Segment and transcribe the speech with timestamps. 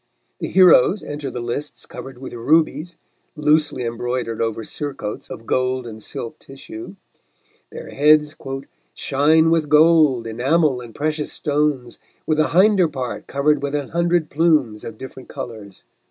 [0.39, 2.95] The heroes enter the lists covered with rubies,
[3.35, 6.95] loosely embroidered over surcoats of gold and silk tissue;
[7.71, 8.35] their heads
[8.95, 14.31] "shine with gold, enamel and precious stones, with the hinder part covered with an hundred
[14.31, 15.83] plumes of different colours."